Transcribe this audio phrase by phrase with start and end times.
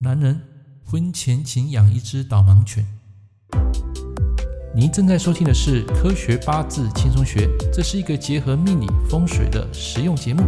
[0.00, 0.40] 男人
[0.84, 2.86] 婚前请养一只导盲犬。
[4.72, 10.44] 您正在收听的是《科学八字轻松学》，这是一个结合命理风水的实用节目。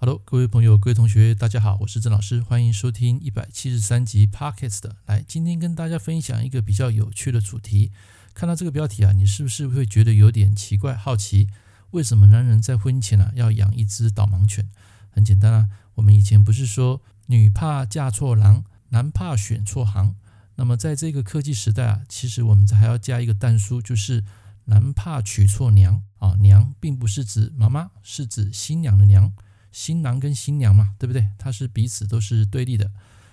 [0.00, 4.82] Hello，各位朋友、各位同学，大家好，我是郑老师，欢迎收听一百七十三集 Podcast。
[5.06, 7.90] 来，今天跟大家分享一个比较有趣的主题。
[8.34, 11.48] 看到这个标题啊，你是不是会觉得有点奇怪、好奇？
[11.92, 14.68] 为什么男人在婚前啊要养一只导盲犬？
[15.10, 20.16] 很简单啊，我们以前不是说女怕嫁错郎，男怕选错行。
[20.56, 24.24] 那么在这个科技时代啊，其实我们还要加一个但书，就是
[24.66, 26.36] 男怕娶错娘啊。
[26.40, 29.32] 娘并不是指妈妈，是指新娘的娘。
[29.72, 31.28] 新郎跟新娘嘛，对不对？
[31.38, 32.90] 它是彼此都是对立的。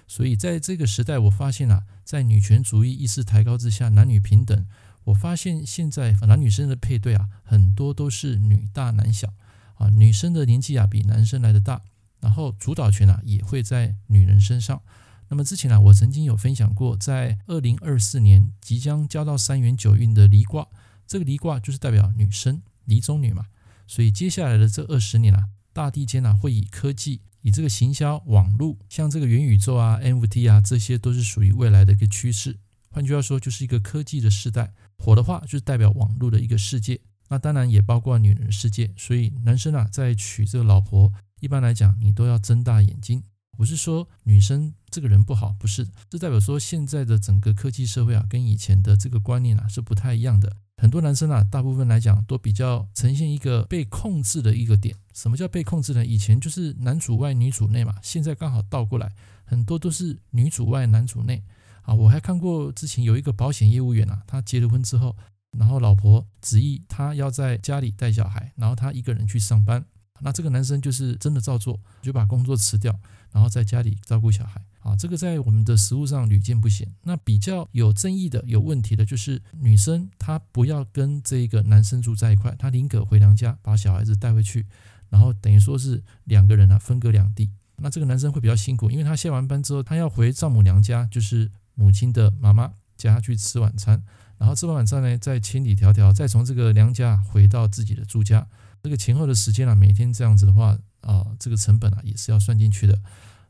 [0.08, 4.66] 所以在这个时代，我发现啊，在女权主义意识抬高之下，男女平等。
[5.05, 9.34] 我发现现在男女生的配对啊，很多都是女大男小
[9.77, 11.81] 啊，女生的年纪啊比男生来的大，
[12.20, 14.81] 然后主导权啊也会在女人身上。
[15.30, 20.67] 那么之前啊，我曾经有分享过，在二零二四年即将交到三元九运的离卦，
[21.05, 23.48] 这个离卦就是代表女生，离中女嘛。
[23.86, 32.58] 所以接下来的这二十年啊，大地间啊会以科技，以这个行销网络，像这个元宇宙啊、NFT 啊，这些都是属于未来的一个趋势。
[32.89, 34.73] 换句话说，就是一个科技的时代。
[34.98, 37.00] 火的话，就是代表网络的一个世界。
[37.30, 38.92] 那当然也包括女人世界。
[38.97, 43.23] 所以男生啊，在娶这个老婆，一般来讲，你都要睁大眼睛。
[43.58, 45.88] 不是说女生这个人不好，不是。
[46.09, 50.55] 这代表说现在的整个科技社会啊，跟以前的这个观念啊是不太一样的。
[50.80, 54.95] 很多男生啊，大部分来讲都比较呈现一个被控制的一个点。
[55.16, 56.05] 什么叫被控制呢？
[56.05, 59.11] 以前就是男主外女主内嘛，现在刚好倒过来，
[59.44, 61.44] 很多都是女主外男主内。
[61.81, 65.16] 啊，我还看过之前有一个保险业务员啊，他结了婚之后，
[65.58, 69.83] 然后老婆执意他要在家里带小孩，然后他一个人去上班。
[70.19, 72.97] 那这个男生就是真的照做，就把工作辞掉，
[73.31, 74.61] 然后在家里照顾小孩。
[74.80, 76.88] 啊，这个在我们的实务上屡见不鲜。
[77.03, 84.65] 那比较有争议的、有问题的，就是女生她不要跟这个男生住在一块，她宁可回娘家把小孩子带回去，
[85.09, 87.52] 然后等于说是两个人啊分隔两地。
[87.77, 91.52] 那这个男生会比较辛苦，因为他下完班之后，他要回丈母娘家，就是。
[91.80, 94.03] 母亲的妈妈家去吃晚餐，
[94.37, 98.48] 然后吃完晚餐呢，再千里迢迢再从这个娘家回到自己的住家，
[98.83, 102.99] 这个前后的时间啊，每天这样子的话啊，这个成本啊也是要算进去的。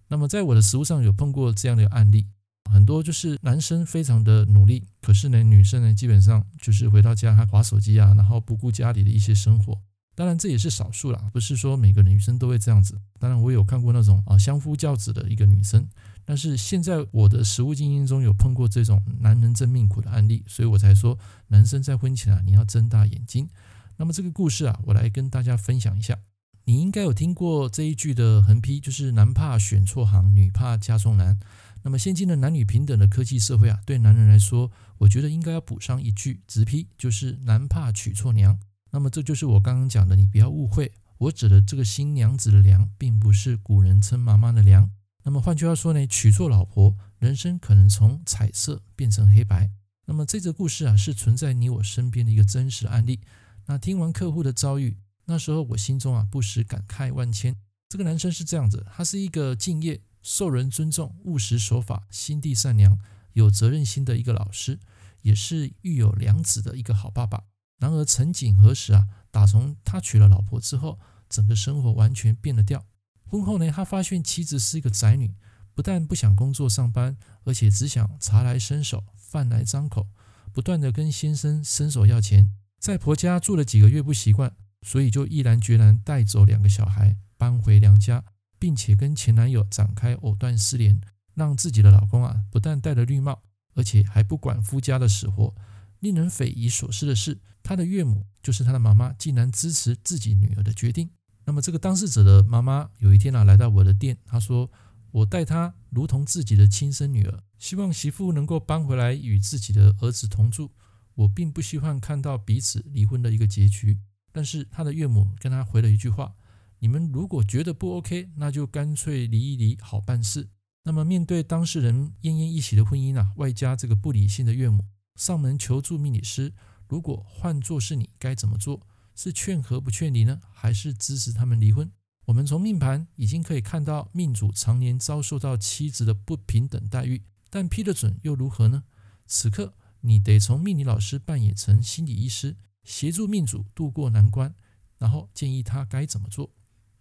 [0.08, 2.26] 那么在我的实务上有碰过这样的案例，
[2.72, 9.78] 很多就是男生非常的努力，可是呢，女生呢基本上就是回到家还划手机啊，然后不顾家里的一些生活。
[10.16, 13.00] 当然这也是少数啦，不是说每个女生都会这样子。
[13.20, 15.88] 当然我有看过那种啊相夫教子的一个女生。
[16.30, 21.18] 但是现在我的实物经验中有碰过这种男人真命苦的案例，所以我才说
[21.48, 23.48] 男生在婚前啊，你要睁大眼睛。
[23.96, 26.20] 那么这个故事啊，我来跟大家分享一下。
[26.66, 31.40] 你应该有听过这一句的横批，就是男怕选错行，女怕嫁错男。
[31.84, 38.60] 那么现今的男女平等的科技社会啊，对男人来说，我觉得应该要补上一句直批，就是男怕娶错娘。
[38.92, 44.92] 那么这就是我刚刚讲的，你不要误会，我指的这个新娘子的娘，并不是古人称妈妈的娘。
[45.28, 49.70] 那么换句话说呢，娶错老婆，人生可能从彩色变成黑白。
[50.06, 53.20] 那么这则故事啊，是存在你我身边的一个真实案例。
[53.66, 54.96] 那听完客户的遭遇，
[55.26, 57.54] 那时候我心中啊，不时感慨万千。
[57.90, 62.98] 这个男生是这样子，他是一个敬业、受人尊重、务实守法、心地善良、
[63.34, 64.80] 有责任心的一个老师，
[65.24, 67.44] 也是育有良子的一个好爸爸。
[67.80, 72.86] 然而，曾几何时啊，打从他娶了老婆之后，整个生活完全变了调。
[73.30, 75.36] 婚后呢，他发现妻子是一个宅女，
[75.76, 80.08] 不但不想工作上班，而且只想茶来伸手，饭来张口，
[80.54, 82.52] 不断地跟先生伸手要钱。
[82.80, 88.24] 在婆家住了几个月不习惯，所以就毅然决然带走两个小孩搬回娘家，
[88.58, 91.02] 并且跟前男友展开藕断丝连，
[91.34, 95.54] 让自己的老公啊不但戴了绿帽，而且还不管夫家的死活。
[96.00, 101.10] 令人匪夷所思的是，他的岳母就是他的妈妈，竟然支持自己女儿的决定。
[101.48, 104.70] 那么这个当事者的妈妈有一天啊来到我的店，她说
[105.12, 110.74] ：“我待她如同自己的亲生女儿，希望媳妇能够搬回来与自己的儿子同住。
[111.16, 113.98] 我并不希望看到彼此离婚的一个结局。”
[114.34, 116.36] 但是他的岳母跟他回了一句话
[116.80, 120.50] ：“你们如果觉得不 OK，那就干脆离一离，好办事。”
[120.84, 124.84] 那么面对当事人奄奄一息的婚姻啊，外加这个不理性的岳母
[125.16, 126.54] 上门求助命理师，
[126.90, 128.86] 如果换作是你，该怎么做？
[129.18, 131.92] 是劝和不劝离呢，还是支持他们离婚？
[132.26, 138.84] 我们从命盘已经可以看到，命主常年遭受到妻子的不平等待遇，但批得准又如何呢？
[139.26, 144.54] 此刻你得从命理老师扮演成心理医师，协助命主度过难关，
[145.00, 146.54] 然后建议他该怎么做。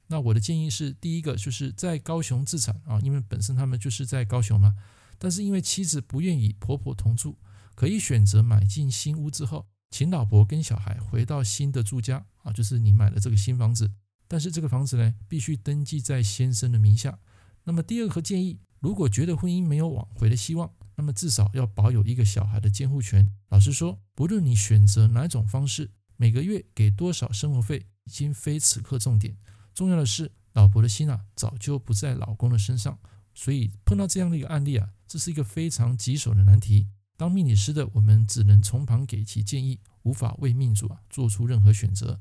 [0.07, 4.75] 那我的建议是，第一个就是在高雄置产啊，因为本身他们就是在高雄嘛。
[5.19, 7.37] 但是因为妻子不愿意婆婆同住，
[7.75, 13.91] 可以选择买进新屋之后，请老婆跟小孩回到新的住家啊，就是你买了这个新房子。
[14.29, 17.19] 但是这个房子呢，必须登记在先生的名下。
[17.65, 23.31] 那么第二个建议，如果觉得婚姻没有挽回的希望，那么至少要保有一个小孩的监护权。
[23.49, 29.37] 老实说，不论你选择哪种方式，每个月给多少生活费，已经非此刻重点。
[29.73, 32.99] 重要的是，老婆的心啊，早就不在老公的身上。
[33.35, 36.89] 所以碰到这样的一个案例啊，这是一个非常棘手的难题。
[37.17, 42.21] 当命理师的我们，只能从旁给其建议，无法为命主啊做出任何选择。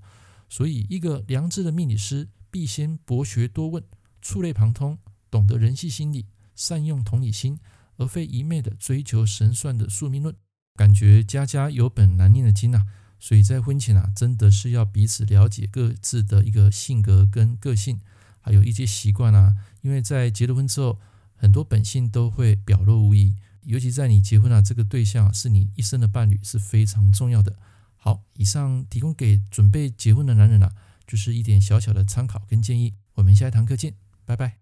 [0.50, 3.84] 所以，一个良知的命理师必先博学多问，
[4.22, 4.98] 触类旁通，
[5.30, 7.60] 懂得人性心理，善用同理心，
[7.98, 10.34] 而非一昧的追求神算的宿命论。
[10.76, 12.86] 感觉家家有本难念的经啊。
[13.18, 18.00] 所以在婚前啊，真的是要彼此了解各自的一个性格跟个性，
[18.40, 19.56] 还有一些习惯啊。
[19.82, 21.00] 因为在结了婚之后，
[21.36, 23.34] 很多本性都会表露无遗。
[23.66, 27.56] 尤其在你结婚啊，这个对象是你一生的伴侣，是非常重要的。
[27.96, 30.72] 好，以上提供给准备结婚的男人啊，
[31.08, 32.94] 就是一点小小的参考跟建议。
[33.16, 33.96] 我们下一堂课见，
[34.26, 34.58] 拜拜。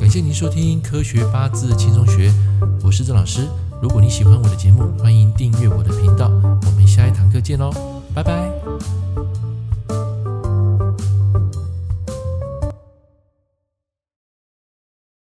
[0.00, 2.30] 感谢您收听《科学八字轻松学》，
[2.82, 3.48] 我是郑老师。
[3.80, 6.28] 如果你喜欢我的节目，欢迎订阅我的频道。
[6.66, 7.70] 我们下一堂课见喽，
[8.14, 8.50] 拜拜。